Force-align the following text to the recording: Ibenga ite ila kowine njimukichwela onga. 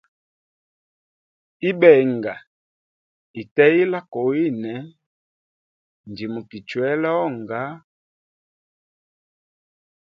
Ibenga 1.69 2.33
ite 3.41 3.65
ila 3.81 3.99
kowine 4.11 4.73
njimukichwela 6.09 7.09
onga. 7.25 7.63